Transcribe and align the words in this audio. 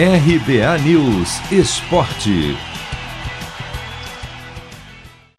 RBA 0.00 0.78
News 0.84 1.40
Esporte. 1.50 2.56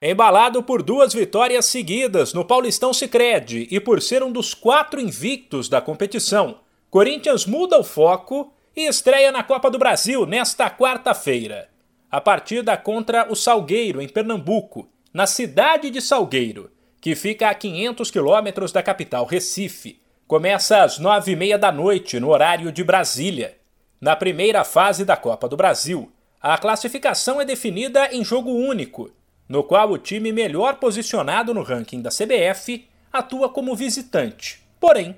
Embalado 0.02 0.62
por 0.62 0.84
duas 0.84 1.14
vitórias 1.14 1.66
seguidas 1.68 2.34
no 2.34 2.44
Paulistão 2.44 2.92
Sicredi 2.92 3.70
e 3.72 3.80
por 3.80 4.02
ser 4.02 4.22
um 4.22 4.30
dos 4.30 4.54
quatro 4.54 5.00
invictos 5.00 5.70
da 5.70 5.80
competição, 5.80 6.60
Corinthians 6.90 7.46
muda 7.46 7.80
o 7.80 7.86
foco 7.86 8.54
e 8.76 8.86
estreia 8.86 9.32
na 9.32 9.44
Copa 9.44 9.72
do 9.72 9.80
Brasil 9.80 10.26
nesta 10.26 10.70
quarta-feira. 10.70 11.70
A 12.12 12.20
partida 12.20 12.76
contra 12.76 13.32
o 13.32 13.38
Salgueiro, 13.38 14.02
em 14.02 14.10
Pernambuco, 14.10 14.90
na 15.14 15.26
cidade 15.26 15.90
de 15.90 16.02
Salgueiro, 16.02 16.70
que 17.00 17.16
fica 17.16 17.48
a 17.48 17.56
500 17.56 18.12
quilômetros 18.12 18.74
da 18.74 18.84
capital 18.84 19.24
Recife, 19.24 20.02
começa 20.28 20.84
às 20.84 21.00
nove 21.00 21.32
e 21.32 21.36
meia 21.38 21.58
da 21.58 21.72
noite, 21.72 22.20
no 22.20 22.28
horário 22.28 22.74
de 22.74 22.84
Brasília. 22.84 23.59
Na 24.02 24.16
primeira 24.16 24.64
fase 24.64 25.04
da 25.04 25.18
Copa 25.18 25.50
do 25.50 25.58
Brasil, 25.58 26.10
a 26.42 26.58
classificação 26.58 27.42
é 27.42 27.46
definida 27.46 28.14
em 28.14 28.24
jogo 28.24 28.50
único, 28.50 29.12
no 29.48 29.62
qual 29.62 29.92
o 29.92 29.98
time 29.98 30.32
melhor 30.32 30.76
posicionado 30.76 31.54
no 31.54 31.64
ranking 31.64 32.02
da 32.02 32.10
CBF 32.10 32.88
atua 33.12 33.50
como 33.50 33.76
visitante. 33.76 34.62
Porém, 34.80 35.18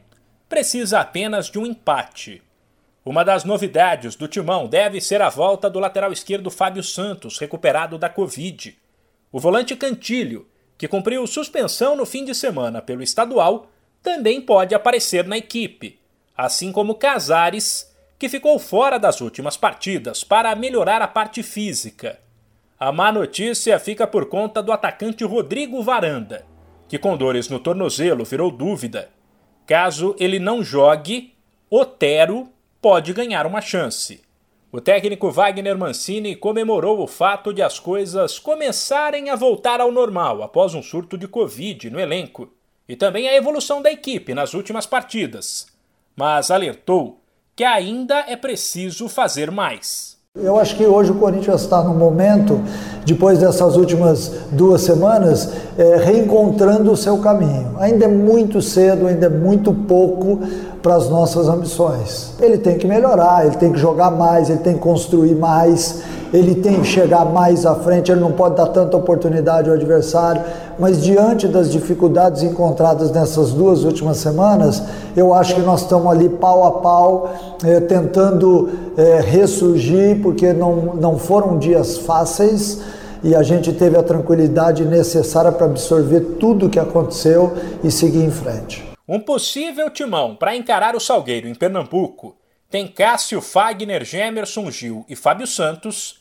precisa 0.50 1.00
apenas 1.00 1.48
de 1.48 1.60
um 1.60 1.66
empate. 1.66 2.42
Uma 3.06 3.24
das 3.24 3.44
novidades 3.44 4.16
do 4.16 4.28
timão 4.28 4.68
deve 4.68 5.00
ser 5.00 5.22
a 5.22 5.30
volta 5.30 5.70
do 5.70 5.78
lateral 5.78 6.12
esquerdo 6.12 6.50
Fábio 6.50 6.82
Santos, 6.82 7.38
recuperado 7.38 8.00
da 8.00 8.10
Covid. 8.10 8.76
O 9.32 9.40
volante 9.40 9.76
Cantilho, 9.76 10.48
que 10.76 10.88
cumpriu 10.88 11.28
suspensão 11.28 11.96
no 11.96 12.06
fim 12.06 12.26
de 12.26 12.34
semana 12.34 12.82
pelo 12.82 13.04
estadual, 13.04 13.70
também 14.02 14.42
pode 14.42 14.74
aparecer 14.74 15.28
na 15.28 15.38
equipe, 15.38 16.00
assim 16.36 16.72
como 16.72 16.96
Casares, 16.96 17.91
que 18.22 18.30
ficou 18.30 18.60
fora 18.60 19.00
das 19.00 19.20
últimas 19.20 19.58
partidas 19.58 20.24
para 20.24 20.56
melhorar 20.56 21.02
a 21.02 21.08
parte 21.08 21.42
física. 21.42 22.20
A 22.80 22.92
má 22.92 23.12
notícia 23.12 23.80
fica 23.80 24.06
por 24.06 24.28
conta 24.28 24.62
do 24.62 24.72
atacante 24.72 25.24
Rodrigo 25.24 25.82
Varanda, 25.82 26.46
que 26.88 27.00
com 27.00 27.18
dores 27.18 27.50
no 27.50 27.60
tornozelo 27.60 28.24
virou 28.24 28.52
dúvida. 28.52 29.10
Caso 29.66 30.16
ele 30.20 30.38
não 30.38 30.64
jogue, 30.64 31.34
Otero 31.68 32.48
pode 32.80 33.12
ganhar 33.12 33.48
uma 33.48 33.60
chance. 33.60 34.22
O 34.72 34.80
técnico 34.80 35.32
Wagner 35.32 35.76
Mancini 35.76 36.36
comemorou 36.36 37.00
o 37.00 37.08
fato 37.08 37.52
de 37.52 37.64
as 37.64 37.80
coisas 37.80 38.38
começarem 38.38 39.32
a 39.32 39.36
voltar 39.36 39.82
ao 39.82 39.92
normal 39.92 40.44
após 40.44 40.76
um 40.76 40.84
surto 40.84 41.18
de 41.18 41.28
Covid 41.28 41.90
no 41.90 42.00
elenco 42.00 42.54
e 42.88 42.96
também 42.96 43.28
a 43.28 43.36
evolução 43.36 43.82
da 43.82 43.92
equipe 43.92 44.36
nas 44.36 44.54
últimas 44.54 44.86
partidas, 44.86 45.66
mas 46.16 46.52
alertou 46.52 47.21
que 47.62 47.66
ainda 47.66 48.26
é 48.28 48.36
preciso 48.36 49.08
fazer 49.08 49.52
mais. 49.52 50.18
Eu 50.36 50.58
acho 50.58 50.76
que 50.76 50.84
hoje 50.84 51.12
o 51.12 51.14
Corinthians 51.14 51.62
está 51.62 51.84
no 51.84 51.94
momento, 51.94 52.60
depois 53.06 53.38
dessas 53.38 53.78
últimas 53.78 54.32
duas 54.52 54.82
semanas, 54.82 55.48
é, 55.78 55.98
reencontrando 55.98 56.92
o 56.92 56.98
seu 56.98 57.20
caminho. 57.20 57.76
Ainda 57.78 58.06
é 58.06 58.08
muito 58.08 58.64
cedo, 58.64 59.06
ainda 59.06 59.28
é 59.28 59.30
muito 59.30 59.72
pouco 59.72 60.40
para 60.82 60.96
as 60.96 61.08
nossas 61.08 61.48
ambições. 61.48 62.34
Ele 62.42 62.58
tem 62.58 62.80
que 62.80 62.88
melhorar, 62.88 63.46
ele 63.46 63.58
tem 63.58 63.72
que 63.72 63.78
jogar 63.78 64.10
mais, 64.10 64.50
ele 64.50 64.62
tem 64.62 64.74
que 64.74 64.80
construir 64.80 65.36
mais, 65.36 66.02
ele 66.34 66.56
tem 66.56 66.80
que 66.82 66.88
chegar 66.88 67.26
mais 67.26 67.66
à 67.66 67.76
frente, 67.76 68.12
ele 68.12 68.22
não 68.22 68.32
pode 68.32 68.56
dar 68.56 68.68
tanta 68.68 68.96
oportunidade 68.96 69.70
ao 69.70 69.76
adversário, 69.76 70.42
mas 70.80 71.04
diante 71.04 71.48
das 71.48 71.72
dificuldades 71.72 72.42
encontradas 72.42 73.12
nessas 73.12 73.52
duas 73.52 73.84
últimas 73.84 74.18
semanas, 74.18 74.82
eu 75.16 75.34
acho 75.34 75.56
que 75.56 75.62
nós 75.62 75.82
estamos 75.82 76.10
ali 76.10 76.30
pau 76.30 76.64
a 76.64 76.72
pau, 76.80 77.34
eh, 77.64 77.82
tentando 77.82 78.70
eh, 78.98 79.22
ressurgir, 79.22 80.22
porque 80.22 80.54
não, 80.54 80.96
não 80.96 81.18
foram 81.18 81.60
dias 81.60 81.98
fáceis 81.98 82.82
e 83.24 83.36
a 83.36 83.44
gente 83.44 83.72
teve 83.74 83.98
a 83.98 84.04
tranquilidade 84.04 84.86
necessária 84.86 85.52
para 85.52 85.66
absorver 85.66 86.22
tudo 86.40 86.66
o 86.66 86.70
que 86.70 86.80
aconteceu 86.80 87.54
e 87.84 87.92
seguir 87.92 88.24
em 88.24 88.32
frente. 88.32 88.84
Um 89.08 89.20
possível 89.20 89.90
timão 89.90 90.36
para 90.36 90.56
encarar 90.56 90.96
o 90.96 91.00
Salgueiro 91.00 91.48
em 91.48 91.54
Pernambuco 91.54 92.36
tem 92.70 92.88
Cássio 92.88 93.42
Fagner, 93.42 94.06
Gemerson 94.06 94.72
Gil 94.72 95.06
e 95.10 95.16
Fábio 95.16 95.46
Santos 95.46 96.21